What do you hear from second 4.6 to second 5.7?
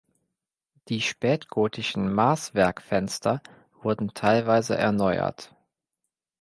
erneuert.